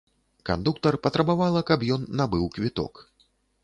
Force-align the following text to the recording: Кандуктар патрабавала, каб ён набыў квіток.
Кандуктар 0.49 0.97
патрабавала, 1.05 1.61
каб 1.71 1.87
ён 1.99 2.11
набыў 2.23 2.53
квіток. 2.57 2.93